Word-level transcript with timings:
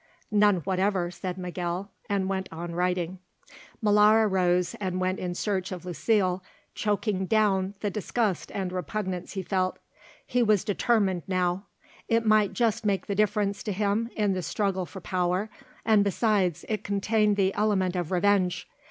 "None 0.31 0.61
whatever," 0.61 1.11
said 1.11 1.37
Miguel, 1.37 1.91
and 2.09 2.27
went 2.27 2.49
on 2.51 2.73
writing. 2.73 3.19
Molara 3.83 4.25
rose 4.27 4.73
and 4.79 4.99
went 4.99 5.19
in 5.19 5.35
search 5.35 5.71
of 5.71 5.85
Lucile, 5.85 6.43
choking 6.73 7.27
down 7.27 7.75
the 7.81 7.91
disgust 7.91 8.51
and 8.51 8.71
repugnance 8.71 9.33
he 9.33 9.43
felt. 9.43 9.77
He 10.25 10.41
was 10.41 10.63
determined 10.63 11.21
now; 11.27 11.67
it 12.07 12.25
might 12.25 12.53
just 12.53 12.83
make 12.83 13.05
the 13.05 13.13
difference 13.13 13.61
to 13.61 13.71
him 13.71 14.09
in 14.15 14.33
the 14.33 14.41
struggle 14.41 14.87
for 14.87 15.01
power, 15.01 15.51
and 15.85 16.03
besides, 16.03 16.65
it 16.67 16.83
contained 16.83 17.35
the 17.35 17.53
element 17.53 17.95
of 17.95 18.11
revenge. 18.11 18.67